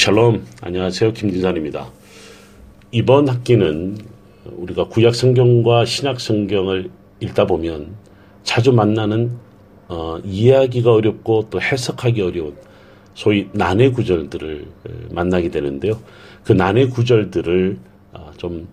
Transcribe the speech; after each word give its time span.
샬롬, 0.00 0.46
안녕하세요. 0.62 1.12
김진산입니다. 1.12 1.92
이번 2.90 3.28
학기는 3.28 3.98
우리가 4.46 4.88
구약 4.88 5.14
성경과 5.14 5.84
신약 5.84 6.20
성경을 6.20 6.88
읽다 7.20 7.46
보면 7.46 7.96
자주 8.42 8.72
만나는 8.72 9.32
어, 9.88 10.18
이해하기가 10.24 10.90
어렵고 10.90 11.48
또 11.50 11.60
해석하기 11.60 12.22
어려운 12.22 12.56
소위 13.12 13.50
난해 13.52 13.90
구절들을 13.90 14.68
만나게 15.10 15.50
되는데요. 15.50 16.00
그 16.44 16.54
난해 16.54 16.86
구절들을 16.86 17.76
어, 18.14 18.30
좀 18.38 18.68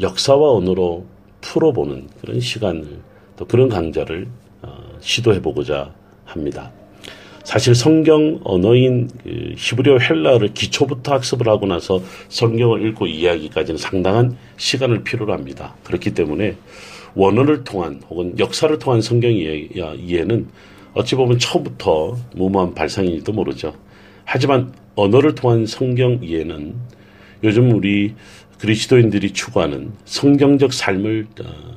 역사와 0.00 0.54
언어로 0.54 1.06
풀어보는 1.40 2.08
그런 2.20 2.40
시간을 2.40 2.98
또 3.36 3.44
그런 3.44 3.68
강좌를 3.68 4.26
어, 4.62 4.76
시도해 4.98 5.40
보고자 5.40 5.94
합니다. 6.24 6.72
사실 7.44 7.74
성경 7.74 8.40
언어인 8.42 9.08
그 9.22 9.54
히브리어 9.56 9.98
헬라어를 9.98 10.54
기초부터 10.54 11.12
학습을 11.12 11.46
하고 11.48 11.66
나서 11.66 12.02
성경을 12.30 12.86
읽고 12.88 13.06
이해하기까지는 13.06 13.78
상당한 13.78 14.36
시간을 14.56 15.04
필요로 15.04 15.32
합니다. 15.32 15.76
그렇기 15.84 16.14
때문에 16.14 16.56
원어를 17.14 17.62
통한 17.64 18.00
혹은 18.08 18.36
역사를 18.38 18.76
통한 18.78 19.00
성경 19.02 19.30
이해는 19.30 20.48
어찌 20.94 21.14
보면 21.16 21.38
처음부터 21.38 22.16
무모한 22.34 22.74
발상일지도 22.74 23.32
모르죠. 23.32 23.74
하지만 24.24 24.72
언어를 24.96 25.34
통한 25.34 25.66
성경 25.66 26.20
이해는 26.22 26.74
요즘 27.44 27.72
우리 27.72 28.14
그리스도인들이 28.58 29.32
추구하는 29.32 29.92
성경적 30.06 30.72
삶을 30.72 31.26
어, 31.44 31.74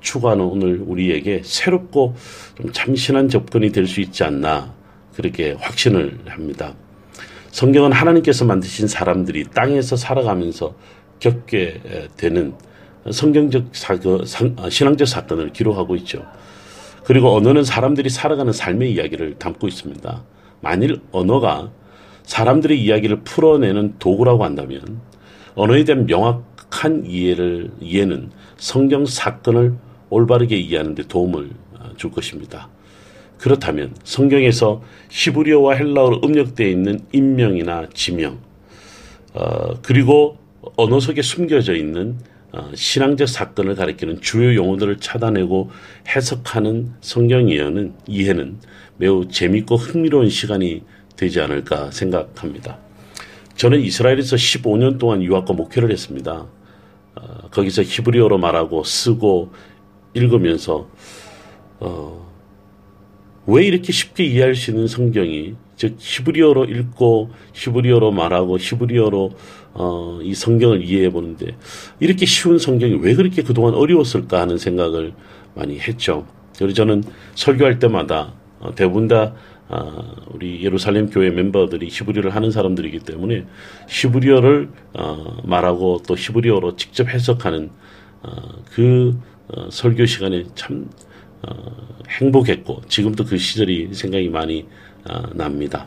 추구하는 0.00 0.44
오늘 0.44 0.80
우리에게 0.80 1.40
새롭고 1.42 2.14
좀 2.56 2.72
참신한 2.72 3.28
접근이 3.28 3.72
될 3.72 3.86
수 3.86 4.00
있지 4.00 4.22
않나 4.22 4.72
그렇게 5.20 5.52
확신을 5.52 6.18
합니다. 6.26 6.74
성경은 7.50 7.92
하나님께서 7.92 8.44
만드신 8.46 8.88
사람들이 8.88 9.44
땅에서 9.54 9.96
살아가면서 9.96 10.74
겪게 11.18 12.08
되는 12.16 12.54
성경적 13.10 13.68
사건, 13.72 14.24
어, 14.56 14.70
신앙적 14.70 15.06
사건을 15.06 15.52
기록하고 15.52 15.96
있죠. 15.96 16.24
그리고 17.04 17.34
언어는 17.34 17.64
사람들이 17.64 18.08
살아가는 18.08 18.52
삶의 18.52 18.92
이야기를 18.92 19.38
담고 19.38 19.68
있습니다. 19.68 20.24
만일 20.60 21.00
언어가 21.12 21.70
사람들의 22.22 22.80
이야기를 22.80 23.22
풀어내는 23.24 23.96
도구라고 23.98 24.44
한다면 24.44 25.00
언어에 25.54 25.84
대한 25.84 26.06
명확한 26.06 27.04
이해를 27.06 27.72
이해는 27.80 28.30
성경 28.56 29.04
사건을 29.06 29.74
올바르게 30.10 30.56
이해하는 30.56 30.94
데 30.94 31.02
도움을 31.02 31.50
어, 31.78 31.90
줄 31.96 32.10
것입니다. 32.10 32.68
그렇다면 33.40 33.94
성경에서 34.04 34.82
히브리어와 35.08 35.74
헬라어로 35.74 36.20
음력되어 36.22 36.68
있는 36.68 37.00
인명이나 37.10 37.88
지명, 37.94 38.38
어, 39.32 39.80
그리고 39.80 40.36
언어 40.76 41.00
속에 41.00 41.22
숨겨져 41.22 41.74
있는 41.74 42.18
어, 42.52 42.70
신앙적 42.74 43.28
사건을 43.28 43.76
가리키는 43.76 44.20
주요 44.20 44.54
용어들을 44.54 44.98
찾아내고 44.98 45.70
해석하는 46.08 46.92
성경 47.00 47.48
이해는, 47.48 47.94
이해는 48.06 48.58
매우 48.98 49.26
재밌고 49.26 49.76
흥미로운 49.76 50.28
시간이 50.28 50.82
되지 51.16 51.40
않을까 51.40 51.90
생각합니다. 51.92 52.78
저는 53.56 53.80
이스라엘에서 53.80 54.36
15년 54.36 54.98
동안 54.98 55.22
유학과 55.22 55.54
목회를 55.54 55.90
했습니다. 55.90 56.46
어, 57.14 57.48
거기서 57.50 57.84
히브리어로 57.84 58.36
말하고 58.36 58.84
쓰고 58.84 59.52
읽으면서 60.12 60.90
어, 61.78 62.29
왜 63.46 63.64
이렇게 63.64 63.92
쉽게 63.92 64.24
이해할 64.24 64.54
수 64.54 64.70
있는 64.70 64.86
성경이 64.86 65.54
즉 65.76 65.96
히브리어로 65.98 66.66
읽고 66.66 67.30
히브리어로 67.54 68.12
말하고 68.12 68.58
히브리어로 68.58 69.30
어, 69.72 70.18
이 70.22 70.34
성경을 70.34 70.84
이해해 70.84 71.10
보는데 71.10 71.56
이렇게 72.00 72.26
쉬운 72.26 72.58
성경이 72.58 72.98
왜 73.00 73.14
그렇게 73.14 73.42
그동안 73.42 73.74
어려웠을까 73.74 74.40
하는 74.40 74.58
생각을 74.58 75.14
많이 75.54 75.78
했죠. 75.78 76.26
그래서 76.58 76.74
저는 76.74 77.02
설교할 77.34 77.78
때마다 77.78 78.34
어, 78.58 78.74
대부분 78.74 79.08
다 79.08 79.34
어, 79.68 80.14
우리 80.32 80.62
예루살렘 80.64 81.08
교회 81.08 81.30
멤버들이 81.30 81.88
히브리어를 81.88 82.34
하는 82.34 82.50
사람들이기 82.50 82.98
때문에 83.00 83.46
히브리어를 83.88 84.68
어, 84.94 85.36
말하고 85.44 86.02
또 86.06 86.14
히브리어로 86.14 86.76
직접 86.76 87.08
해석하는 87.08 87.70
어, 88.22 88.30
그 88.72 89.18
어, 89.48 89.68
설교 89.70 90.06
시간에 90.06 90.44
참 90.54 90.90
어, 91.42 91.54
행복했고 92.08 92.82
지금도 92.88 93.24
그 93.24 93.38
시절이 93.38 93.94
생각이 93.94 94.28
많이 94.28 94.66
어, 95.08 95.22
납니다. 95.34 95.86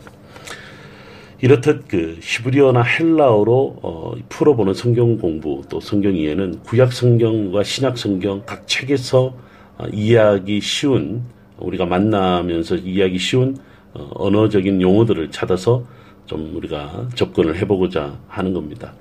이렇듯 1.41 1.89
그 1.89 2.17
히브리어나 2.21 2.83
헬라어로 2.83 3.79
어, 3.81 4.13
풀어보는 4.29 4.73
성경 4.73 5.17
공부 5.17 5.61
또 5.69 5.81
성경 5.81 6.15
이해는 6.15 6.61
구약 6.63 6.93
성경과 6.93 7.63
신약 7.63 7.97
성경 7.97 8.43
각 8.45 8.65
책에서 8.65 9.35
어, 9.77 9.85
이해하기 9.91 10.61
쉬운 10.61 11.23
우리가 11.57 11.85
만나면서 11.85 12.77
이해하기 12.77 13.17
쉬운 13.19 13.57
어, 13.93 14.09
언어적인 14.15 14.81
용어들을 14.81 15.31
찾아서 15.31 15.83
좀 16.25 16.55
우리가 16.55 17.09
접근을 17.15 17.57
해보고자 17.57 18.17
하는 18.29 18.53
겁니다. 18.53 18.93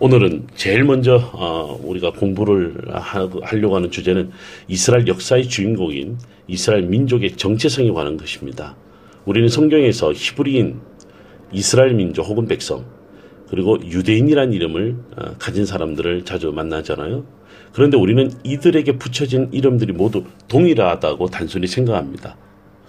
오늘은 0.00 0.48
제일 0.56 0.82
먼저 0.82 1.30
어, 1.32 1.78
우리가 1.82 2.10
공부를 2.12 2.74
하려고 3.42 3.76
하는 3.76 3.92
주제는 3.92 4.30
이스라엘 4.66 5.06
역사의 5.06 5.48
주인공인 5.48 6.18
이스라엘 6.48 6.82
민족의 6.82 7.36
정체성에 7.36 7.90
관한 7.92 8.16
것입니다. 8.16 8.76
우리는 9.24 9.48
성경에서 9.48 10.12
히브리인, 10.12 10.80
이스라엘 11.52 11.94
민족 11.94 12.26
혹은 12.26 12.46
백성, 12.46 12.84
그리고 13.48 13.78
유대인이라는 13.80 14.52
이름을 14.52 14.96
어, 15.16 15.34
가진 15.38 15.64
사람들을 15.64 16.24
자주 16.24 16.50
만나잖아요. 16.50 17.24
그런데 17.72 17.96
우리는 17.96 18.32
이들에게 18.42 18.98
붙여진 18.98 19.48
이름들이 19.52 19.92
모두 19.92 20.24
동일하다고 20.48 21.28
단순히 21.28 21.68
생각합니다. 21.68 22.36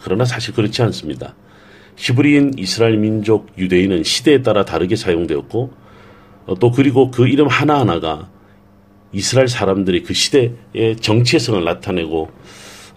그러나 0.01 0.25
사실 0.25 0.55
그렇지 0.55 0.81
않습니다. 0.81 1.35
히브리인, 1.97 2.53
이스라엘 2.57 2.97
민족, 2.97 3.47
유대인은 3.59 4.03
시대에 4.03 4.41
따라 4.41 4.65
다르게 4.65 4.95
사용되었고 4.95 5.61
어, 5.61 5.84
또 6.59 6.71
그리고 6.71 7.09
그 7.11 7.27
이름 7.27 7.47
하나하나가 7.47 8.29
이스라엘 9.11 9.47
사람들이 9.47 10.03
그 10.03 10.13
시대의 10.13 10.97
정체성을 10.99 11.63
나타내고 11.63 12.29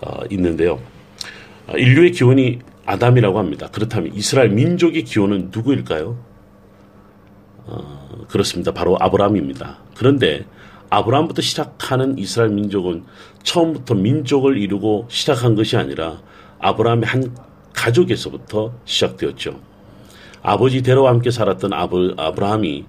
어, 0.01 0.21
있는데요. 0.31 0.81
어, 1.67 1.77
인류의 1.77 2.13
기원이 2.13 2.59
아담이라고 2.85 3.39
합니다. 3.39 3.69
그렇다면 3.71 4.15
이스라엘 4.15 4.51
민족의 4.51 5.05
기원은 5.05 5.51
누구일까요? 5.53 6.19
어, 7.67 8.25
그렇습니다. 8.29 8.73
바로 8.73 8.97
아브라함입니다. 8.99 9.79
그런데 9.97 10.45
아브라함부터 10.91 11.43
시작하는 11.43 12.19
이스라엘 12.19 12.51
민족은 12.51 13.05
처음부터 13.43 13.95
민족을 13.95 14.59
이루고 14.59 15.07
시작한 15.11 15.55
것이 15.55 15.77
아니라 15.77 16.21
아브라함의 16.61 17.07
한 17.07 17.37
가족에서부터 17.75 18.75
시작되었죠. 18.85 19.61
아버지 20.43 20.83
대로와 20.83 21.11
함께 21.11 21.31
살았던 21.31 21.73
아브, 21.73 22.15
아브라함이 22.17 22.87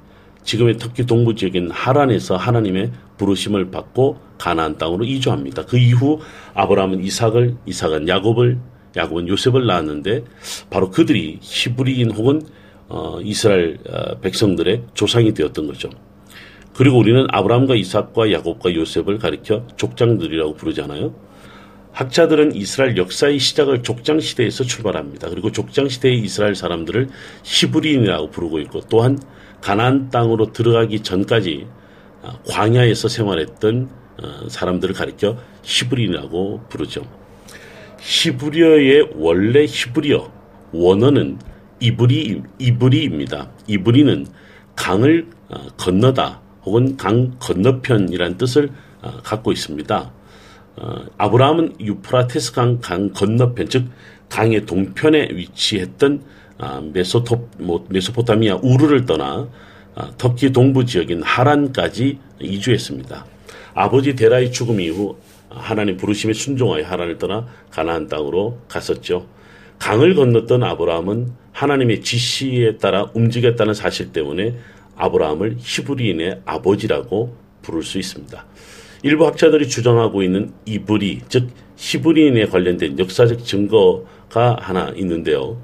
지금의 0.50 0.80
터키 0.80 1.06
동부 1.06 1.36
지역인 1.36 1.70
하란에서 1.70 2.36
하나님의 2.36 2.92
부르심을 3.18 3.70
받고 3.70 4.18
가나안 4.40 4.80
땅으로 4.80 5.06
이주합니다. 5.06 5.66
그 5.68 5.78
이후 5.78 6.22
아브라함은 6.56 7.04
이삭을, 7.04 7.58
이삭은 7.68 8.08
야곱을, 8.08 8.58
야곱은 8.98 9.28
요셉을 9.28 9.68
낳았는데 9.68 10.24
바로 10.72 10.90
그들이 10.90 11.38
히브리인 11.40 12.10
혹은 12.12 12.42
어, 12.88 13.20
이스라엘 13.22 13.78
어, 13.88 14.20
백성들의 14.22 14.86
조상이 14.96 15.36
되었던 15.36 15.68
거죠. 15.68 15.92
그리고 16.74 16.98
우리는 16.98 17.28
아브라함과 17.30 17.76
이삭과 17.76 18.32
야곱과 18.32 18.74
요셉을 18.74 19.20
가리켜 19.20 19.68
족장들이라고 19.78 20.56
부르잖아요. 20.56 21.14
학자들은 21.92 22.56
이스라엘 22.56 22.98
역사의 22.98 23.38
시작을 23.38 23.84
족장 23.84 24.20
시대에서 24.20 24.64
출발합니다. 24.64 25.30
그리고 25.30 25.52
족장 25.52 25.90
시대의 25.90 26.20
이스라엘 26.20 26.56
사람들을 26.56 27.10
히브리인이라고 27.44 28.32
부르고 28.32 28.60
있고 28.62 28.82
또한 28.90 29.20
가나안 29.62 30.10
땅으로 30.10 30.52
들어가기 30.52 31.02
전까지 31.02 31.68
어, 32.22 32.40
광야에서 32.48 33.08
생활했던 33.08 33.90
어, 34.22 34.50
사람들을 34.50 34.94
가리켜 34.96 35.38
히브리라고 35.64 36.62
부르죠. 36.70 37.04
히브리어의 38.00 39.10
원래 39.16 39.66
히브리어 39.66 40.32
원어는 40.72 41.40
이브리 41.80 42.42
이브리입니다. 42.60 43.52
이브리는 43.68 44.28
강을 44.76 45.28
어, 45.50 45.68
건너다 45.78 46.42
혹은 46.66 46.98
강 46.98 47.38
건너편이란 47.40 48.38
뜻을 48.38 48.70
갖고 49.24 49.54
있습니다. 49.54 50.12
아브라함은 51.18 51.78
유프라테스 51.80 52.52
강, 52.52 52.80
강 52.80 53.12
건너편 53.12 53.70
즉 53.70 53.88
강의 54.28 54.66
동편에 54.66 55.30
위치했던 55.32 56.22
아, 56.60 56.82
메소토, 56.82 57.50
뭐, 57.60 57.86
메소포타미아 57.90 58.60
우르를 58.62 59.06
떠나 59.06 59.50
아, 59.96 60.12
터키 60.18 60.52
동부 60.52 60.86
지역인 60.86 61.24
하란까지 61.24 62.20
이주했습니다. 62.40 63.26
아버지 63.74 64.16
데라의 64.16 64.52
죽음 64.52 64.80
이후 64.80 65.18
하나님 65.50 65.98
부르심에 65.98 66.34
순종하여 66.34 66.86
하란을 66.86 67.18
떠나 67.18 67.48
가나안 67.72 68.08
땅으로 68.08 68.60
갔었죠. 68.68 69.26
강을 69.80 70.16
건넜던 70.16 70.64
아브라함은 70.64 71.32
하나님의 71.54 72.02
지시에 72.02 72.78
따라 72.78 73.10
움직였다는 73.14 73.74
사실 73.74 74.12
때문에 74.12 74.56
아브라함을 74.98 75.56
히브리인의 75.60 76.42
아버지라고 76.46 77.36
부를 77.62 77.84
수 77.84 77.98
있습니다. 77.98 78.46
일부 79.04 79.26
학자들이 79.26 79.70
주장하고 79.70 80.24
있는 80.24 80.52
이브리, 80.66 81.22
즉 81.30 81.50
히브리인에 81.78 82.48
관련된 82.48 83.00
역사적 83.00 83.46
증거가 83.46 84.58
하나 84.60 84.92
있는데요. 84.98 85.62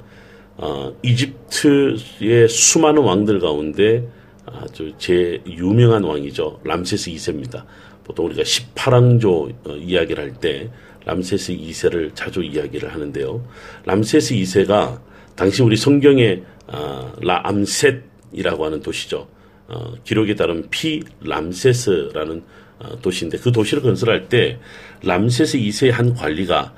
어, 0.57 0.95
이집트의 1.03 2.47
수많은 2.49 3.01
왕들 3.03 3.39
가운데 3.39 4.07
아주 4.45 4.93
제 4.97 5.41
유명한 5.47 6.03
왕이죠. 6.03 6.61
람세스 6.63 7.11
2세입니다. 7.11 7.65
보통 8.03 8.27
우리가 8.27 8.43
18왕조 8.43 9.53
어, 9.67 9.75
이야기를 9.75 10.23
할 10.23 10.33
때 10.39 10.69
람세스 11.05 11.53
2세를 11.53 12.15
자주 12.15 12.43
이야기를 12.43 12.91
하는데요. 12.93 13.47
람세스 13.85 14.33
2세가 14.35 14.99
당시 15.35 15.61
우리 15.61 15.75
성경에 15.77 16.41
어, 16.67 17.13
라암셋이라고 17.21 18.65
하는 18.65 18.81
도시죠. 18.81 19.27
어, 19.67 19.93
기록에 20.03 20.35
따른 20.35 20.67
피 20.69 21.03
람세스라는 21.21 22.43
어, 22.79 23.01
도시인데 23.01 23.37
그 23.37 23.51
도시를 23.51 23.83
건설할 23.83 24.29
때 24.29 24.59
람세스 25.03 25.59
2세의 25.59 25.91
한 25.91 26.13
관리가 26.13 26.73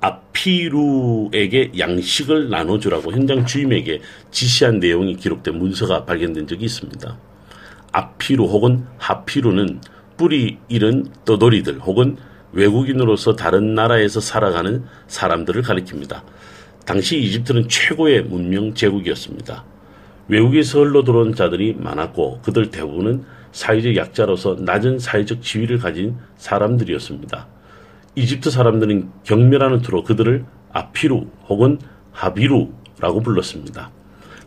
아피루에게 0.00 1.72
양식을 1.78 2.50
나눠주라고 2.50 3.12
현장 3.12 3.44
주임에게 3.44 4.00
지시한 4.30 4.78
내용이 4.78 5.16
기록된 5.16 5.58
문서가 5.58 6.04
발견된 6.04 6.46
적이 6.46 6.66
있습니다. 6.66 7.18
아피루 7.92 8.44
혹은 8.44 8.84
하피루는 8.98 9.80
뿌리 10.16 10.58
잃은 10.68 11.06
떠돌이들 11.24 11.80
혹은 11.80 12.16
외국인으로서 12.52 13.36
다른 13.36 13.74
나라에서 13.74 14.20
살아가는 14.20 14.84
사람들을 15.06 15.62
가리킵니다. 15.62 16.22
당시 16.84 17.18
이집트는 17.18 17.68
최고의 17.68 18.22
문명 18.22 18.74
제국이었습니다. 18.74 19.64
외국에서 20.28 20.80
흘러 20.80 21.04
들어온 21.04 21.34
자들이 21.34 21.74
많았고 21.78 22.40
그들 22.42 22.70
대부분은 22.70 23.24
사회적 23.52 23.96
약자로서 23.96 24.56
낮은 24.60 24.98
사회적 24.98 25.42
지위를 25.42 25.78
가진 25.78 26.16
사람들이었습니다. 26.36 27.57
이집트 28.18 28.50
사람들은 28.50 29.10
경멸하는 29.22 29.80
투로 29.80 30.02
그들을 30.02 30.44
아피루 30.72 31.26
혹은 31.48 31.78
하비루라고 32.10 33.20
불렀습니다. 33.22 33.92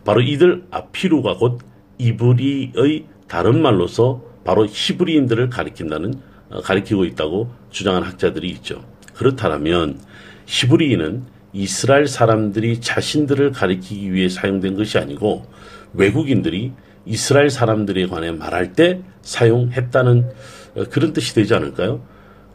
바로 0.03 0.21
이들 0.21 0.65
아피루가 0.71 1.37
곧 1.37 1.59
이브리의 1.97 3.05
다른 3.29 3.61
말로서 3.61 4.21
바로 4.43 4.65
히브리인들을 4.65 5.49
가리킨다는 5.49 6.15
어, 6.49 6.59
가리키고 6.59 7.05
있다고 7.05 7.49
주장한 7.69 8.03
학자들이 8.03 8.49
있죠. 8.49 8.83
그렇다면 9.13 9.99
히브리인은 10.47 11.23
이스라엘 11.53 12.07
사람들이 12.07 12.81
자신들을 12.81 13.51
가리키기 13.51 14.11
위해 14.11 14.27
사용된 14.27 14.75
것이 14.75 14.97
아니고 14.97 15.45
외국인들이 15.93 16.73
이스라엘 17.05 17.49
사람들에 17.49 18.07
관해 18.07 18.31
말할 18.31 18.73
때 18.73 19.01
사용했다는 19.21 20.29
어, 20.75 20.83
그런 20.89 21.13
뜻이 21.13 21.33
되지 21.35 21.53
않을까요? 21.53 22.01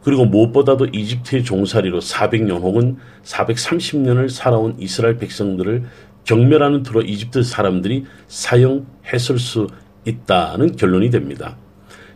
그리고 0.06 0.24
무엇보다도 0.24 0.86
이집트의 0.92 1.42
종살이로 1.42 1.98
400년 1.98 2.60
혹은 2.60 2.96
430년을 3.24 4.28
살아온 4.28 4.76
이스라엘 4.78 5.16
백성들을 5.16 5.82
경멸하는 6.22 6.84
투로 6.84 7.02
이집트 7.02 7.42
사람들이 7.42 8.04
사용했을 8.28 9.40
수 9.40 9.66
있다는 10.04 10.76
결론이 10.76 11.10
됩니다. 11.10 11.56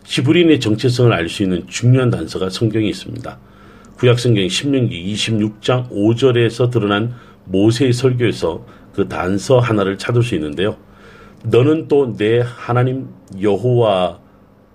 히브리인의 0.04 0.60
정체성을 0.60 1.12
알 1.12 1.28
수 1.28 1.42
있는 1.42 1.66
중요한 1.66 2.10
단서가 2.10 2.48
성경에 2.48 2.87
있습니다. 2.87 3.38
구약성경 3.98 4.46
10년기 4.46 5.12
26장 5.12 5.90
5절에서 5.90 6.70
드러난 6.70 7.12
모세의 7.46 7.92
설교에서 7.92 8.64
그 8.94 9.08
단서 9.08 9.58
하나를 9.58 9.98
찾을 9.98 10.22
수 10.22 10.37
있는데요. 10.37 10.76
너는 11.42 11.88
또 11.88 12.14
내 12.16 12.40
하나님 12.44 13.08
여호와 13.42 14.20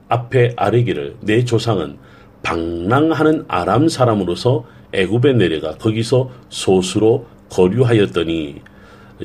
앞에 0.09 0.55
아뢰기를 0.57 1.15
내 1.21 1.45
조상은 1.45 2.03
방랑하는 2.45 3.45
아람 3.47 3.89
사람으로서 3.89 4.65
애굽에 4.93 5.33
내려가 5.33 5.75
거기서 5.77 6.29
소수로 6.49 7.25
거류하였더니 7.49 8.61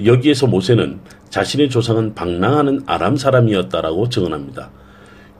여기에서 0.07 0.47
모세는 0.47 1.01
자신의 1.29 1.69
조상은 1.69 2.15
방랑하는 2.15 2.81
아람 2.87 3.17
사람이었다라고 3.17 4.09
증언합니다. 4.09 4.71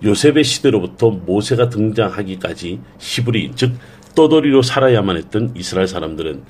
요셉의 0.05 0.45
시대로부터 0.45 1.11
모세가 1.11 1.71
등장하기까지 1.71 2.81
히브리인 2.99 3.57
즉 3.57 3.73
떠돌이로 4.15 4.61
살아야만 4.61 5.17
했던 5.17 5.53
이스라엘 5.57 5.89
사람들은 5.89 6.43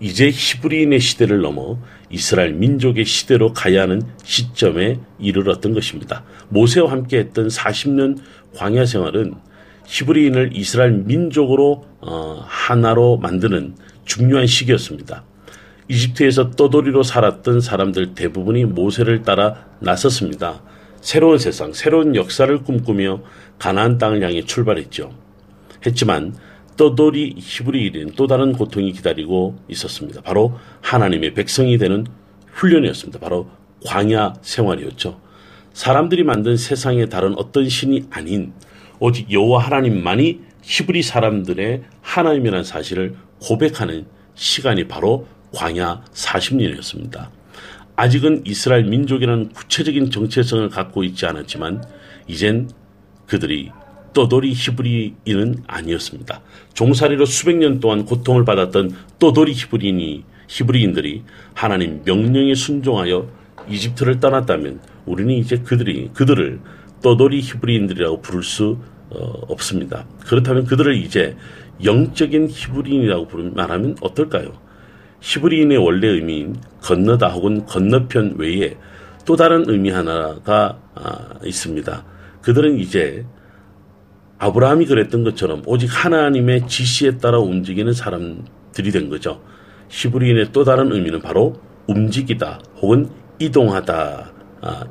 이제 0.00 0.30
히브리인의 0.32 1.00
시대를 1.00 1.42
넘어 1.42 1.78
이스라엘 2.08 2.54
민족의 2.54 3.04
시대로 3.04 3.52
가야 3.52 3.82
하는 3.82 4.00
시점에 4.24 5.00
이르렀던 5.18 5.74
것입니다. 5.74 6.24
모세와 6.48 6.90
함께 6.90 7.18
했던 7.18 7.48
40년 7.48 8.18
광야 8.56 8.86
생활은 8.86 9.47
히브리인을 9.88 10.50
이스라엘 10.54 10.92
민족으로 10.92 11.84
어, 12.00 12.44
하나로 12.46 13.16
만드는 13.16 13.74
중요한 14.04 14.46
시기였습니다. 14.46 15.24
이집트에서 15.88 16.50
떠돌이로 16.50 17.02
살았던 17.02 17.62
사람들 17.62 18.14
대부분이 18.14 18.66
모세를 18.66 19.22
따라 19.22 19.66
나섰습니다. 19.80 20.62
새로운 21.00 21.38
세상, 21.38 21.72
새로운 21.72 22.14
역사를 22.14 22.62
꿈꾸며 22.62 23.22
가나안 23.58 23.96
땅을 23.96 24.22
향해 24.22 24.42
출발했죠. 24.44 25.14
했지만 25.86 26.34
떠돌이 26.76 27.36
히브리인은 27.38 28.12
또 28.14 28.26
다른 28.26 28.52
고통이 28.52 28.92
기다리고 28.92 29.56
있었습니다. 29.68 30.20
바로 30.20 30.58
하나님의 30.82 31.32
백성이 31.32 31.78
되는 31.78 32.06
훈련이었습니다. 32.52 33.20
바로 33.20 33.48
광야 33.86 34.34
생활이었죠. 34.42 35.18
사람들이 35.72 36.24
만든 36.24 36.56
세상에 36.56 37.06
다른 37.06 37.34
어떤 37.38 37.68
신이 37.68 38.04
아닌 38.10 38.52
오직 39.00 39.30
여호와 39.30 39.62
하나님만이 39.64 40.40
히브리 40.62 41.02
사람들의 41.02 41.82
하나님이라는 42.02 42.64
사실을 42.64 43.14
고백하는 43.40 44.06
시간이 44.34 44.88
바로 44.88 45.26
광야 45.54 46.04
40년이었습니다. 46.12 47.28
아직은 47.96 48.42
이스라엘 48.44 48.84
민족이라는 48.84 49.50
구체적인 49.50 50.10
정체성을 50.10 50.68
갖고 50.68 51.02
있지 51.04 51.26
않았지만 51.26 51.82
이젠 52.26 52.70
그들이 53.26 53.70
떠돌이 54.12 54.52
히브리인은 54.52 55.64
아니었습니다. 55.66 56.40
종살이로 56.74 57.24
수백 57.24 57.56
년 57.56 57.80
동안 57.80 58.04
고통을 58.04 58.44
받았던 58.44 58.94
떠돌이 59.18 59.52
히브리인이 59.52 60.24
히브리인들이 60.48 61.22
하나님 61.54 62.02
명령에 62.04 62.54
순종하여 62.54 63.28
이집트를 63.68 64.20
떠났다면 64.20 64.80
우리는 65.06 65.34
이제 65.34 65.58
그들이 65.58 66.10
그들을 66.14 66.60
떠돌이 67.02 67.40
히브리인들이라고 67.40 68.20
부를 68.20 68.42
수 68.42 68.78
어, 69.10 69.32
없습니다. 69.48 70.06
그렇다면 70.26 70.64
그들을 70.64 70.94
이제 70.96 71.36
영적인 71.84 72.48
히브리인이라고 72.50 73.28
말하면 73.54 73.96
어떨까요? 74.00 74.52
히브리인의 75.20 75.78
원래 75.78 76.08
의미인 76.08 76.56
건너다 76.82 77.28
혹은 77.28 77.64
건너편 77.66 78.34
외에 78.38 78.76
또 79.24 79.36
다른 79.36 79.64
의미 79.68 79.90
하나가 79.90 80.78
아, 80.94 81.38
있습니다. 81.44 82.04
그들은 82.42 82.78
이제 82.78 83.26
아브라함이 84.38 84.86
그랬던 84.86 85.24
것처럼 85.24 85.62
오직 85.66 85.88
하나님의 85.88 86.68
지시에 86.68 87.18
따라 87.18 87.38
움직이는 87.38 87.92
사람들이 87.92 88.90
된 88.92 89.08
거죠. 89.08 89.42
히브리인의 89.88 90.52
또 90.52 90.64
다른 90.64 90.92
의미는 90.92 91.20
바로 91.20 91.60
움직이다 91.88 92.60
혹은 92.80 93.08
이동하다 93.38 94.32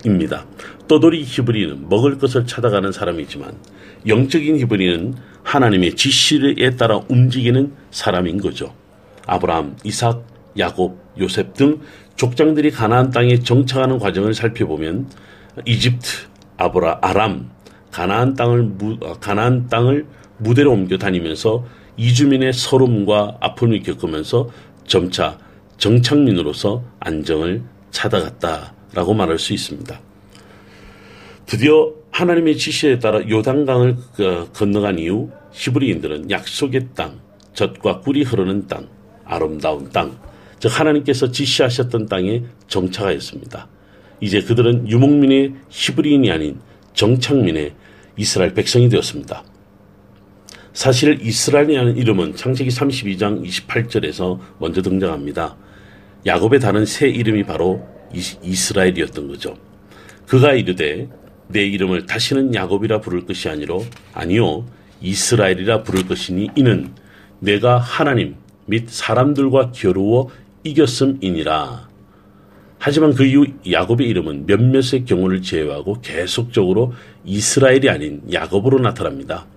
입니다. 0.06 0.46
떠돌이 0.88 1.24
히브리는 1.24 1.90
먹을 1.90 2.18
것을 2.18 2.46
찾아가는 2.46 2.92
사람이지만 2.92 3.52
영적인 4.08 4.58
히브리는 4.60 5.16
하나님의 5.44 5.96
지시에 5.96 6.76
따라 6.78 7.02
움직이는 7.10 7.74
사람인 7.92 8.40
거죠. 8.40 8.74
아브라함, 9.26 9.78
이삭, 9.84 10.26
야곱, 10.58 10.98
요셉 11.20 11.54
등 11.54 11.80
족장들이 12.16 12.72
가나안 12.72 13.12
땅에 13.12 13.40
정착하는 13.40 14.00
과정을 14.00 14.34
살펴보면 14.34 15.10
이집트, 15.66 16.28
아브라, 16.58 17.00
아람, 17.02 17.50
가나안 17.92 18.34
땅을 18.34 18.64
무, 18.64 18.98
어, 19.02 19.14
가나안 19.14 19.68
땅을 19.68 20.06
무대로 20.38 20.72
옮겨 20.72 20.98
다니면서 20.98 21.66
이주민의 21.98 22.54
서름과 22.54 23.38
아픔을 23.40 23.82
겪으면서 23.82 24.50
점차 24.86 25.38
정착민으로서 25.78 26.84
안정을 27.00 27.64
찾아갔다 27.92 28.74
라고 28.94 29.14
말할 29.14 29.40
수 29.40 29.54
있습니다. 29.54 30.00
드디어 31.46 31.94
하나님의 32.12 32.58
지시에 32.58 33.00
따라 33.00 33.22
요단강을 33.28 33.98
그, 34.16 34.50
건너간 34.54 35.00
이후 35.00 35.32
히브리인들은 35.52 36.30
약속의 36.32 36.90
땅, 36.96 37.20
젖과 37.54 38.02
꿀이 38.02 38.24
흐르는 38.24 38.68
땅, 38.68 38.88
아름다운 39.24 39.90
땅, 39.90 40.18
즉 40.60 40.80
하나님께서 40.80 41.32
지시하셨던 41.32 42.08
땅에 42.08 42.44
정착하였습니다. 42.68 43.68
이제 44.20 44.42
그들은 44.42 44.90
유목민의 44.90 45.54
히브리인이 45.70 46.32
아닌 46.32 46.60
정착민의 46.94 47.74
이스라엘 48.18 48.54
백성이 48.54 48.90
되었습니다. 48.90 49.44
사실 50.74 51.20
이스라엘이라는 51.22 51.98
이름은 51.98 52.36
창세기 52.36 52.70
32장 52.70 53.44
28절에서 53.44 54.40
먼저 54.60 54.82
등장합니다. 54.82 55.56
야곱의 56.26 56.60
다른 56.60 56.86
새 56.86 57.08
이름이 57.08 57.44
바로 57.44 57.88
이스라엘이었던 58.14 59.28
거죠. 59.28 59.56
그가 60.28 60.54
이르되 60.54 61.08
내 61.48 61.66
이름을 61.66 62.06
다시는 62.06 62.54
야곱이라 62.54 63.02
부를 63.02 63.26
것이 63.26 63.48
아니로 63.50 63.86
아니요 64.14 64.66
이스라엘이라 65.02 65.84
부를 65.84 66.08
것이니 66.08 66.50
이는 66.56 66.94
내가 67.40 67.78
하나님 67.78 68.36
및 68.66 68.90
사람들과 68.90 69.72
겨루어 69.72 70.28
이겼음이니라. 70.64 71.88
하지만 72.80 73.14
그 73.16 73.26
이후 73.26 73.46
야곱의 73.70 74.08
이름은 74.08 74.46
몇몇의 74.46 75.06
경우를 75.06 75.42
제외하고 75.42 76.02
계속적으로 76.02 76.94
이스라엘이 77.26 77.90
아닌 77.90 78.22
야곱으로 78.32 78.80
나타납니다. 78.80 79.48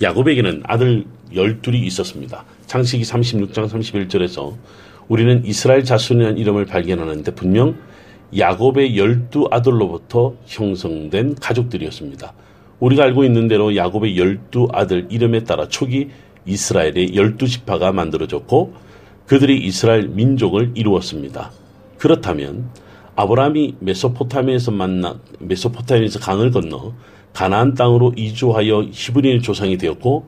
야곱에게는 0.00 0.62
아들 0.64 1.04
열둘이 1.34 1.80
있었습니다. 1.86 2.44
창세기 2.66 3.04
36장 3.04 3.68
31절에서 3.68 4.56
우리는 5.08 5.44
이스라엘 5.44 5.84
자손이라는 5.84 6.38
이름을 6.38 6.64
발견하는데 6.64 7.34
분명 7.34 7.76
야곱의 8.36 8.96
열두 8.96 9.48
아들로부터 9.50 10.34
형성된 10.46 11.36
가족들이었습니다. 11.36 12.32
우리가 12.78 13.04
알고 13.04 13.24
있는 13.24 13.48
대로 13.48 13.74
야곱의 13.74 14.16
열두 14.16 14.68
아들 14.72 15.06
이름에 15.10 15.44
따라 15.44 15.68
초기 15.68 16.08
이스라엘의 16.46 17.14
열두 17.14 17.48
지파가 17.48 17.92
만들어졌고 17.92 18.74
그들이 19.26 19.58
이스라엘 19.58 20.08
민족을 20.08 20.72
이루었습니다. 20.74 21.50
그렇다면 21.98 22.70
아브라함이 23.16 23.76
메소포타미에서 23.80 24.70
만나 24.70 25.20
메소포타미에서 25.40 26.20
강을 26.20 26.50
건너 26.50 26.94
가나안 27.32 27.74
땅으로 27.74 28.14
이주하여 28.16 28.88
히브리인 28.90 29.42
조상이 29.42 29.76
되었고 29.76 30.26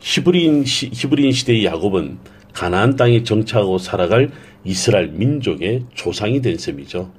히브리인 0.00 0.64
시, 0.64 0.90
히브리인 0.92 1.32
시대의 1.32 1.64
야곱은 1.64 2.18
가나안 2.52 2.96
땅에 2.96 3.22
정착하고 3.22 3.78
살아갈 3.78 4.30
이스라엘 4.64 5.08
민족의 5.08 5.84
조상이 5.94 6.40
된 6.40 6.56
셈이죠. 6.56 7.10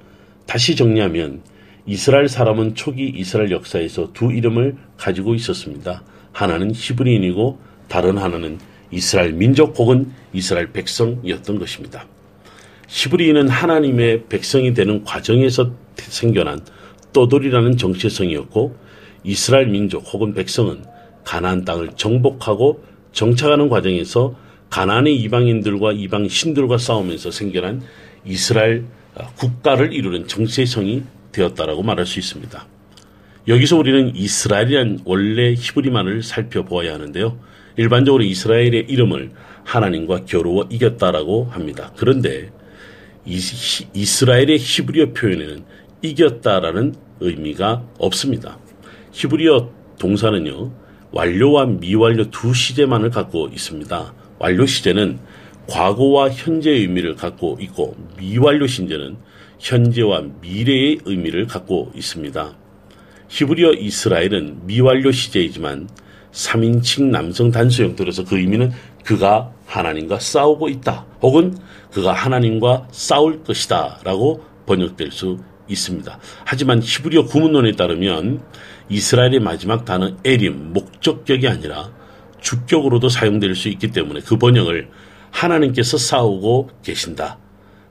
다시 0.49 0.75
정리하면 0.75 1.43
이스라엘 1.85 2.27
사람은 2.27 2.73
초기 2.73 3.07
이스라엘 3.07 3.51
역사에서 3.51 4.13
두 4.13 4.31
이름을 4.31 4.77
가지고 4.97 5.35
있었습니다. 5.35 6.01
하나는 6.31 6.71
히브리인이고 6.73 7.59
다른 7.87 8.17
하나는 8.17 8.57
이스라엘 8.89 9.33
민족 9.33 9.77
혹은 9.77 10.11
이스라엘 10.33 10.71
백성이었던 10.71 11.59
것입니다. 11.59 12.07
히브리인은 12.87 13.47
하나님의 13.47 14.23
백성이 14.27 14.73
되는 14.73 15.03
과정에서 15.03 15.71
생겨난 15.97 16.61
떠돌이라는 17.13 17.77
정체성이었고 17.77 18.75
이스라엘 19.23 19.67
민족 19.67 20.11
혹은 20.11 20.33
백성은 20.33 20.83
가나안 21.25 21.63
땅을 21.63 21.91
정복하고 21.95 22.83
정착하는 23.11 23.69
과정에서 23.69 24.35
가나안의 24.71 25.15
이방인들과 25.15 25.91
이방 25.91 26.27
신들과 26.27 26.79
싸우면서 26.79 27.29
생겨난 27.29 27.83
이스라엘 28.25 28.85
국가를 29.35 29.93
이루는 29.93 30.27
정체성이 30.27 31.03
되었다라고 31.31 31.83
말할 31.83 32.05
수 32.05 32.19
있습니다. 32.19 32.67
여기서 33.47 33.77
우리는 33.77 34.15
이스라엘이란 34.15 34.99
원래 35.05 35.53
히브리만을 35.53 36.23
살펴보아야 36.23 36.93
하는데요. 36.93 37.39
일반적으로 37.77 38.23
이스라엘의 38.23 38.85
이름을 38.89 39.31
하나님과 39.63 40.25
겨루어 40.25 40.67
이겼다라고 40.69 41.45
합니다. 41.45 41.91
그런데 41.95 42.51
이스라엘의 43.25 44.57
히브리어 44.57 45.13
표현에는 45.13 45.63
이겼다라는 46.01 46.95
의미가 47.19 47.83
없습니다. 47.99 48.57
히브리어 49.11 49.71
동사는요, 49.99 50.71
완료와 51.11 51.65
미완료 51.65 52.29
두 52.29 52.53
시제만을 52.53 53.09
갖고 53.09 53.49
있습니다. 53.51 54.13
완료 54.39 54.65
시제는 54.65 55.19
과거와 55.69 56.31
현재의 56.31 56.81
의미를 56.81 57.15
갖고 57.15 57.57
있고 57.61 57.95
미완료 58.17 58.67
신제는 58.67 59.17
현재와 59.59 60.23
미래의 60.41 60.99
의미를 61.05 61.47
갖고 61.47 61.91
있습니다. 61.95 62.57
히브리어 63.27 63.73
이스라엘은 63.73 64.65
미완료 64.65 65.11
시제이지만 65.11 65.88
3인칭 66.31 67.05
남성 67.05 67.51
단수형 67.51 67.95
들어서 67.95 68.23
그 68.23 68.38
의미는 68.38 68.71
그가 69.03 69.51
하나님과 69.65 70.19
싸우고 70.19 70.69
있다. 70.69 71.05
혹은 71.21 71.57
그가 71.91 72.13
하나님과 72.13 72.88
싸울 72.91 73.43
것이다. 73.43 73.99
라고 74.03 74.43
번역될 74.65 75.11
수 75.11 75.39
있습니다. 75.67 76.19
하지만 76.45 76.81
히브리어 76.81 77.25
구문론에 77.25 77.73
따르면 77.73 78.41
이스라엘의 78.89 79.39
마지막 79.39 79.85
단어 79.85 80.15
에림, 80.25 80.73
목적격이 80.73 81.47
아니라 81.47 81.91
주격으로도 82.41 83.09
사용될 83.09 83.55
수 83.55 83.69
있기 83.69 83.91
때문에 83.91 84.21
그 84.21 84.38
번역을 84.38 84.89
하나님께서 85.31 85.98
싸우고 85.98 86.69
계신다. 86.83 87.38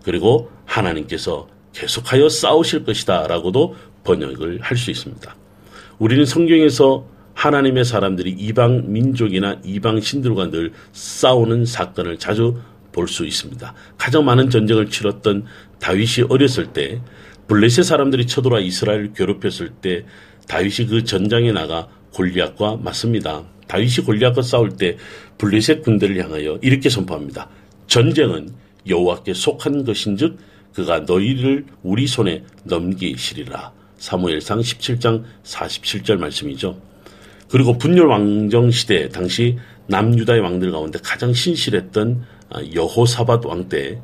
그리고 0.02 0.50
하나님께서 0.64 1.49
계속하여 1.73 2.28
싸우실 2.28 2.85
것이다. 2.85 3.26
라고도 3.26 3.76
번역을 4.04 4.61
할 4.62 4.76
수 4.76 4.90
있습니다. 4.90 5.35
우리는 5.99 6.25
성경에서 6.25 7.07
하나님의 7.35 7.85
사람들이 7.85 8.30
이방 8.30 8.92
민족이나 8.92 9.61
이방 9.64 10.00
신들과 10.00 10.50
늘 10.50 10.73
싸우는 10.92 11.64
사건을 11.66 12.18
자주 12.18 12.57
볼 12.92 13.07
수 13.07 13.25
있습니다. 13.25 13.75
가장 13.97 14.25
많은 14.25 14.50
전쟁을 14.50 14.90
치렀던 14.90 15.45
다윗이 15.78 16.26
어렸을 16.28 16.73
때 16.73 17.00
블레셋 17.47 17.85
사람들이 17.85 18.26
쳐들어와 18.26 18.61
이스라엘을 18.61 19.12
괴롭혔을 19.12 19.71
때 19.80 20.04
다윗이 20.49 20.88
그 20.88 21.04
전장에 21.04 21.52
나가 21.52 21.88
골리앗과 22.12 22.78
맞습니다. 22.83 23.45
다윗이 23.68 24.04
골리앗과 24.04 24.42
싸울 24.42 24.76
때 24.76 24.96
블레셋 25.38 25.82
군대를 25.82 26.22
향하여 26.22 26.58
이렇게 26.62 26.88
선포합니다. 26.88 27.48
전쟁은 27.87 28.50
여호와께 28.88 29.34
속한 29.34 29.84
것인즉 29.84 30.38
그가 30.75 31.00
너희를 31.00 31.66
우리 31.82 32.06
손에 32.06 32.44
넘기시리라. 32.64 33.72
사무엘상 33.98 34.60
17장 34.60 35.25
47절 35.44 36.18
말씀이죠. 36.18 36.80
그리고 37.50 37.78
분열 37.78 38.06
왕정 38.06 38.70
시대 38.70 39.08
당시 39.08 39.56
남유다의 39.87 40.40
왕들 40.40 40.70
가운데 40.70 40.98
가장 41.02 41.32
신실했던 41.32 42.25
아, 42.50 42.60
여호사밧 42.75 43.46
왕 43.46 43.68
때 43.68 44.00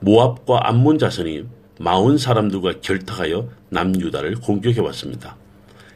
모압과 0.00 0.68
암몬 0.68 0.98
자손이 0.98 1.44
마온 1.78 2.18
사람들과 2.18 2.80
결탁하여 2.80 3.48
남유다를 3.70 4.36
공격해 4.36 4.80
왔습니다. 4.80 5.36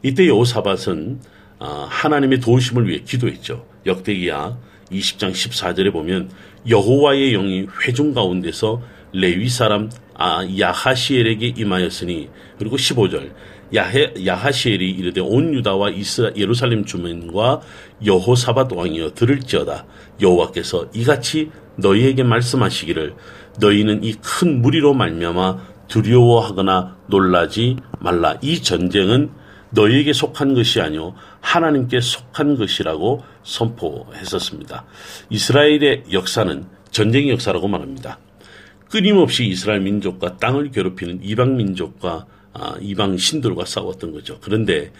이때 0.02 0.26
여호사밧은 0.26 1.20
아, 1.23 1.36
하나님의 1.58 2.40
도우심을 2.40 2.88
위해 2.88 3.00
기도했죠. 3.04 3.66
역대기야 3.86 4.58
20장 4.90 5.32
14절에 5.32 5.92
보면 5.92 6.30
여호와의 6.68 7.32
영이 7.32 7.66
회중 7.82 8.12
가운데서 8.14 8.82
레위 9.12 9.48
사람 9.48 9.90
아, 10.14 10.46
야하시엘에게 10.58 11.54
임하였으니 11.56 12.28
그리고 12.58 12.76
15절 12.76 13.32
야해, 13.75 14.12
야하시엘이 14.25 14.90
이르되 14.90 15.20
온 15.20 15.52
유다와 15.54 15.90
이스라 15.90 16.30
예루살렘 16.36 16.84
주민과 16.84 17.60
여호사밧 18.04 18.72
왕이여 18.72 19.14
들을지어다 19.14 19.86
여호와께서 20.20 20.90
이같이 20.94 21.50
너희에게 21.76 22.22
말씀하시기를 22.22 23.14
너희는 23.60 24.04
이 24.04 24.14
큰 24.22 24.62
무리로 24.62 24.94
말미암아 24.94 25.58
두려워하거나 25.88 26.96
놀라지 27.08 27.76
말라 28.00 28.36
이 28.42 28.62
전쟁은 28.62 29.30
너희에게 29.70 30.12
속한 30.12 30.54
것이 30.54 30.80
아니요 30.80 31.14
하나님께 31.40 32.00
속한 32.00 32.56
것이라고 32.56 33.23
선포했었습니다. 33.42 34.85
이스라엘의 35.30 36.04
역사는 36.12 36.66
전쟁의 36.90 37.30
역사라고 37.30 37.68
말합니다. 37.68 38.18
끊임없이 38.88 39.46
이스라엘 39.46 39.80
민족과 39.80 40.37
땅을 40.38 40.70
괴롭히는 40.70 41.20
이방 41.23 41.56
민족과 41.56 42.26
아, 42.52 42.75
이방 42.80 43.18
신들과 43.18 43.64
싸웠던 43.66 44.12
거죠. 44.12 44.38
그런데 44.40 44.92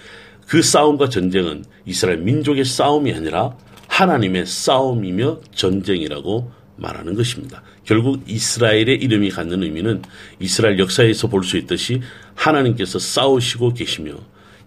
그 0.47 0.63
싸움과 0.63 1.09
전쟁은 1.09 1.65
이스라엘 1.87 2.19
민족의 2.19 2.65
싸움이 2.65 3.13
아니라 3.15 3.57
하나님의 3.89 4.47
싸움이며 4.47 5.41
전쟁이라고 5.55 6.51
말하는 6.77 7.15
것입니다. 7.15 7.63
결국 7.85 8.23
이스라엘의 8.27 8.97
이름이 9.01 9.31
갖는 9.31 9.63
의미는 9.63 10.03
이스라엘 10.39 10.79
역사에서 10.79 11.29
볼 11.29 11.43
수 11.45 11.57
있듯이 11.57 12.03
하나님께서 12.35 12.99
싸우시고 12.99 13.73
계시며 13.73 14.17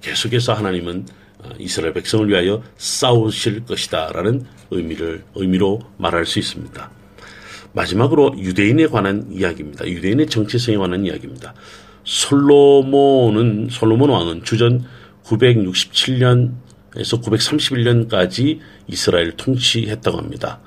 계속해서 0.02 0.54
하나님은 0.54 1.06
아, 1.44 1.50
이스라엘 1.58 1.94
백성을 1.94 2.28
위하여 2.28 2.62
싸우실 2.78 3.66
것이다라는 3.66 4.46
의미를 4.72 5.24
의미로 5.36 5.80
말할 5.98 6.26
수 6.26 6.40
있습니다. 6.40 6.92
마지막으로 7.74 8.36
유대인에 8.38 8.88
관한 8.88 9.28
이야기입니다. 9.32 9.88
유대인의 9.88 10.28
정체성에 10.28 10.78
관한 10.78 11.06
이야기입니다. 11.06 11.54
솔로몬은 12.04 13.70
솔로몬 13.70 14.10
왕은 14.10 14.44
주전 14.44 14.84
967년에서 15.24 16.52
931년까지 16.96 18.60
이스라엘 18.88 19.34
통치했다고 19.34 20.18
합니다. 20.18 20.60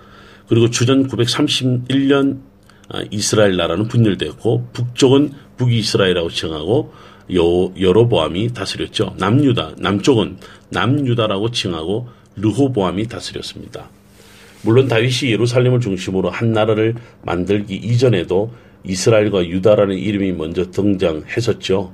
그리고 0.46 0.70
주전 0.70 1.08
931년 1.08 2.40
아, 2.88 3.02
이스라엘 3.10 3.56
나라는 3.56 3.88
분열되었고 3.88 4.68
북쪽은 4.72 5.32
북이스라엘이라고 5.56 6.30
칭하고 6.30 6.92
여, 7.34 7.72
여로보암이 7.78 8.52
다스렸죠. 8.52 9.14
남유다 9.18 9.76
남쪽은 9.78 10.38
남유다라고 10.70 11.50
칭하고 11.50 12.08
르호보암이 12.36 13.08
다스렸습니다. 13.08 13.90
물론 14.62 14.88
다윗이 14.88 15.30
예루살렘을 15.32 15.80
중심으로 15.80 16.30
한 16.30 16.52
나라를 16.52 16.94
만들기 17.22 17.74
이전에도 17.74 18.52
이스라엘과 18.84 19.46
유다라는 19.46 19.96
이름이 19.96 20.32
먼저 20.32 20.70
등장했었죠. 20.70 21.92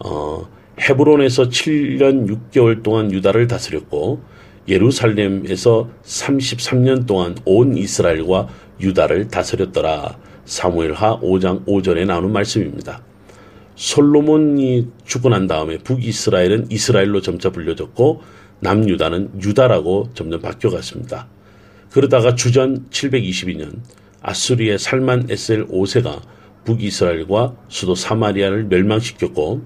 어, 0.00 0.48
헤브론에서 0.80 1.44
7년 1.44 2.28
6개월 2.28 2.82
동안 2.82 3.12
유다를 3.12 3.46
다스렸고 3.46 4.22
예루살렘에서 4.68 5.90
33년 6.04 7.06
동안 7.06 7.36
온 7.44 7.76
이스라엘과 7.76 8.48
유다를 8.80 9.28
다스렸더라. 9.28 10.18
사무엘하 10.44 11.20
5장 11.20 11.66
5절에 11.66 12.06
나오는 12.06 12.32
말씀입니다. 12.32 13.02
솔로몬이 13.80 14.88
죽고 15.06 15.30
난 15.30 15.46
다음에 15.46 15.78
북이스라엘은 15.78 16.66
이스라엘로 16.70 17.22
점차 17.22 17.48
불려졌고 17.48 18.20
남유다는 18.60 19.42
유다라고 19.42 20.10
점점 20.12 20.42
바뀌어갔습니다. 20.42 21.28
그러다가 21.90 22.34
주전 22.34 22.90
722년 22.90 23.80
아수리의 24.20 24.78
살만 24.78 25.28
에셀 25.30 25.66
5세가 25.68 26.20
북이스라엘과 26.66 27.56
수도 27.68 27.94
사마리아를 27.94 28.64
멸망시켰고 28.64 29.62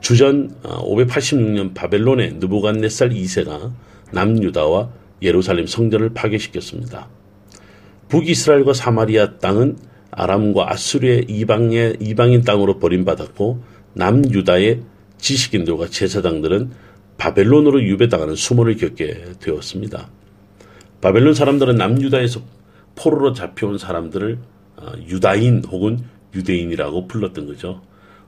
주전 0.00 0.56
586년 0.62 1.72
바벨론의 1.72 2.38
느부갓네살 2.40 3.10
2세가 3.10 3.72
남유다와 4.10 4.90
예루살렘 5.22 5.68
성전을 5.68 6.14
파괴시켰습니다. 6.14 7.08
북이스라엘과 8.08 8.72
사마리아 8.72 9.38
땅은 9.38 9.76
아람과 10.16 10.72
아수리의 10.72 11.26
이방의 11.28 11.98
이방인 12.00 12.40
땅으로 12.40 12.78
버림받았고 12.78 13.62
남유다의 13.92 14.82
지식인들과 15.18 15.88
제사장들은 15.88 16.70
바벨론으로 17.18 17.82
유배당하는 17.82 18.34
수모를 18.34 18.76
겪게 18.76 19.24
되었습니다. 19.40 20.08
바벨론 21.00 21.34
사람들은 21.34 21.76
남유다에서 21.76 22.40
포로로 22.94 23.34
잡혀온 23.34 23.78
사람들을 23.78 24.38
어, 24.78 24.92
유다인 25.06 25.64
혹은 25.70 26.00
유대인이라고 26.34 27.06
불렀던 27.08 27.46
거죠. 27.46 27.82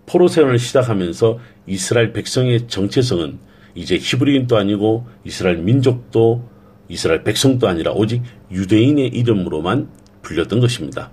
포로 0.06 0.28
생활을 0.28 0.58
시작하면서 0.58 1.38
이스라엘 1.66 2.12
백성의 2.12 2.68
정체성은 2.68 3.38
이제 3.74 3.96
히브리인도 3.96 4.56
아니고 4.56 5.06
이스라엘 5.24 5.58
민족도 5.58 6.48
이스라엘 6.88 7.24
백성도 7.24 7.68
아니라 7.68 7.92
오직 7.92 8.22
유대인의 8.50 9.08
이름으로만 9.08 9.88
불렸던 10.22 10.60
것입니다. 10.60 11.10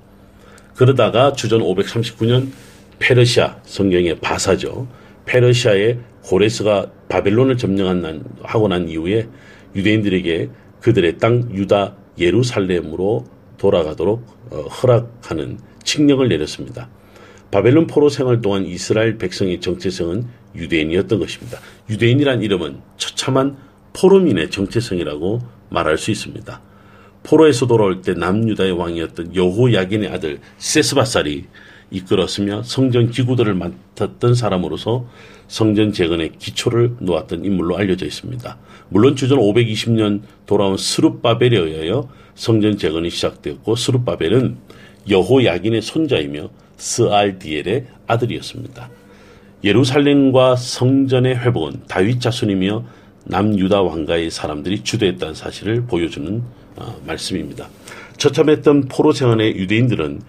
그러다가 0.75 1.33
주전 1.33 1.61
539년 1.61 2.49
페르시아 2.99 3.59
성경의 3.63 4.19
바사죠. 4.19 4.87
페르시아의 5.25 5.99
고레스가 6.23 6.91
바벨론을 7.09 7.57
점령한 7.57 8.01
난, 8.01 8.23
하고 8.43 8.67
난 8.67 8.89
이후에 8.89 9.27
유대인들에게 9.75 10.49
그들의 10.81 11.17
땅 11.17 11.49
유다 11.53 11.95
예루살렘으로 12.19 13.25
돌아가도록 13.57 14.25
어, 14.51 14.61
허락하는 14.61 15.59
칙령을 15.83 16.27
내렸습니다. 16.29 16.89
바벨론 17.51 17.87
포로 17.87 18.09
생활 18.09 18.41
동안 18.41 18.65
이스라엘 18.65 19.17
백성의 19.17 19.61
정체성은 19.61 20.25
유대인이었던 20.55 21.19
것입니다. 21.19 21.59
유대인이란 21.89 22.41
이름은 22.41 22.79
처참한 22.97 23.57
포로민의 23.93 24.49
정체성이라고 24.49 25.39
말할 25.69 25.97
수 25.97 26.11
있습니다. 26.11 26.61
포로에서 27.25 27.65
돌아올 27.65 28.01
때 28.01 28.13
남유다의 28.13 28.71
왕이었던 28.71 29.35
여호야긴의 29.35 30.09
아들 30.09 30.39
세스바살이 30.57 31.45
이끌었으며 31.91 32.63
성전 32.63 33.09
기구들을 33.09 33.53
맡았던 33.53 34.35
사람으로서 34.35 35.07
성전 35.47 35.91
재건의 35.91 36.33
기초를 36.37 36.97
놓았던 36.99 37.45
인물로 37.45 37.77
알려져 37.77 38.05
있습니다. 38.05 38.57
물론 38.89 39.15
주전 39.15 39.39
520년 39.39 40.21
돌아온 40.45 40.77
스룹바벨에 40.77 41.57
의하여 41.57 42.09
성전 42.35 42.77
재건이 42.77 43.09
시작되었고 43.09 43.75
스룹바벨은 43.75 44.57
여호야긴의 45.09 45.81
손자이며 45.81 46.49
스알디엘의 46.77 47.85
아들이었습니다. 48.07 48.89
예루살렘과 49.63 50.55
성전의 50.55 51.37
회복은 51.37 51.83
다윗 51.87 52.21
자손이며 52.21 52.85
남유다 53.25 53.81
왕가의 53.81 54.31
사람들이 54.31 54.83
주도했다는 54.83 55.33
사실을 55.33 55.85
보여주는 55.85 56.43
어, 56.77 57.01
말씀입니다. 57.05 57.69
처참했던 58.17 58.87
포로 58.87 59.11
생활의 59.11 59.55
유대인들은 59.57 60.21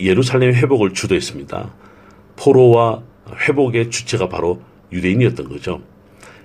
예루살렘 0.00 0.54
회복을 0.54 0.92
주도했습니다. 0.92 1.74
포로와 2.36 3.02
회복의 3.48 3.90
주체가 3.90 4.28
바로 4.28 4.62
유대인이었던 4.92 5.48
거죠. 5.48 5.82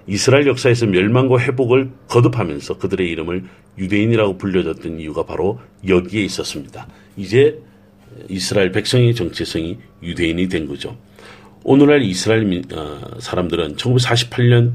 이스라엘 0.08 0.47
역사에서 0.47 0.86
멸망과 0.86 1.39
회복을 1.39 1.91
거듭하면서 2.08 2.78
그들의 2.78 3.10
이름을 3.10 3.43
유대인이라고 3.78 4.38
불려졌던 4.38 4.99
이유가 4.99 5.25
바로 5.25 5.60
여기에 5.88 6.23
있었습니다. 6.23 6.88
이제 7.17 7.60
이스라엘 8.30 8.71
백성의 8.71 9.15
정체성이 9.15 9.78
유대인이 10.01 10.47
된 10.47 10.67
거죠. 10.67 10.97
오늘날 11.63 12.01
이스라엘 12.04 12.62
어, 12.73 13.01
사람들은 13.19 13.75
1948년 13.75 14.73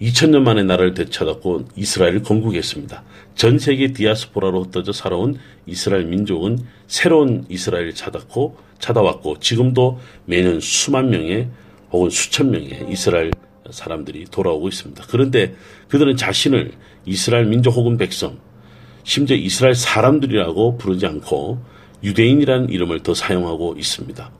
2000년 0.00 0.42
만에 0.42 0.62
나라를 0.64 0.94
되찾았고 0.94 1.66
이스라엘을 1.76 2.22
건국했습니다. 2.22 3.02
전 3.34 3.58
세계 3.58 3.92
디아스포라로 3.92 4.64
흩어져 4.64 4.92
살아온 4.92 5.38
이스라엘 5.66 6.04
민족은 6.06 6.58
새로운 6.86 7.44
이스라엘을 7.48 7.94
찾았고 7.94 8.56
찾아왔고 8.78 9.38
지금도 9.38 9.98
매년 10.26 10.60
수만 10.60 11.10
명의 11.10 11.48
혹은 11.90 12.10
수천 12.10 12.50
명의 12.50 12.86
이스라엘 12.90 13.30
사람들이 13.70 14.26
돌아오고 14.30 14.68
있습니다. 14.68 15.04
그런데 15.08 15.54
그들은 15.88 16.16
자신을 16.16 16.72
이스라엘 17.06 17.46
민족 17.46 17.76
혹은 17.76 17.96
백성, 17.96 18.38
심지어 19.04 19.36
이스라엘 19.36 19.74
사람들이라고 19.74 20.76
부르지 20.76 21.06
않고 21.06 21.62
유대인이라는 22.02 22.70
이름을 22.70 23.00
더 23.00 23.14
사용하고 23.14 23.76
있습니다. 23.78 24.30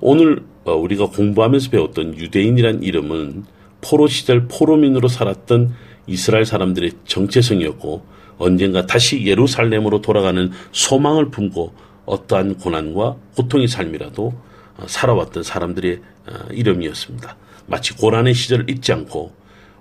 오늘 0.00 0.42
어, 0.64 0.74
우리가 0.74 1.06
공부하면서 1.06 1.70
배웠던 1.70 2.16
유대인이라는 2.16 2.82
이름은 2.82 3.44
포로 3.80 4.06
시절 4.06 4.46
포로민으로 4.48 5.08
살았던 5.08 5.74
이스라엘 6.06 6.44
사람들의 6.44 6.92
정체성이었고 7.04 8.02
언젠가 8.38 8.86
다시 8.86 9.24
예루살렘으로 9.24 10.00
돌아가는 10.00 10.50
소망을 10.72 11.30
품고 11.30 11.74
어떠한 12.06 12.58
고난과 12.58 13.16
고통의 13.36 13.68
삶이라도 13.68 14.34
어, 14.78 14.84
살아왔던 14.86 15.42
사람들의 15.42 16.00
어, 16.28 16.52
이름이었습니다. 16.52 17.36
마치 17.66 17.94
고난의 17.94 18.34
시절을 18.34 18.70
잊지 18.70 18.92
않고 18.92 19.32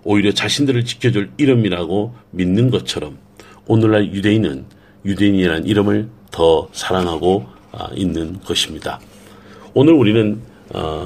오히려 0.04 0.32
자신들을 0.34 0.86
지켜줄 0.86 1.32
이름이라고 1.38 2.16
믿는 2.32 2.72
것처럼 2.72 3.18
오늘날 3.68 4.12
유대인은 4.14 4.66
유대인이라는 5.06 5.66
이름을 5.66 6.10
더 6.32 6.68
사랑하고 6.72 7.46
아, 7.72 7.90
있는 7.96 8.40
것입니다. 8.42 9.00
오늘 9.74 9.94
우리는 9.94 10.42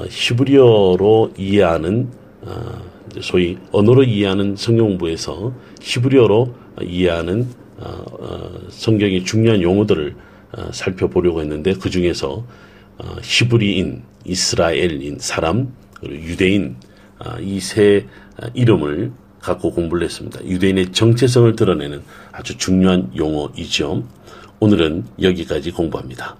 히브리어로 0.08 1.34
이해하는 1.36 2.08
어, 2.42 2.82
소위 3.20 3.58
언어로 3.72 4.04
이해하는 4.04 4.56
성경 4.56 4.88
공부에서 4.88 5.52
히브리어로 5.80 6.54
이해하는 6.82 7.46
어, 7.78 8.04
어, 8.20 8.50
성경의 8.68 9.24
중요한 9.24 9.62
용어들을 9.62 10.14
살펴보려고 10.72 11.42
했는데 11.42 11.74
그 11.74 11.90
중에서 11.90 12.46
히브리인, 13.22 14.04
이스라엘인 14.24 15.18
사람, 15.18 15.74
그리고 16.00 16.14
유대인 16.24 16.76
이세 17.42 18.06
이름을 18.54 19.12
갖고 19.40 19.72
공부를 19.72 20.04
했습니다. 20.04 20.42
유대인의 20.46 20.92
정체성을 20.92 21.56
드러내는 21.56 22.00
아주 22.32 22.56
중요한 22.56 23.10
용어이죠. 23.14 24.04
오늘은 24.60 25.04
여기까지 25.20 25.72
공부합니다. 25.72 26.36